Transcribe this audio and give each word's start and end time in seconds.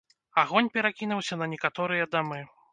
Агонь 0.43 0.69
перакінуўся 0.77 1.39
на 1.43 1.51
некаторыя 1.53 2.11
дамы. 2.17 2.45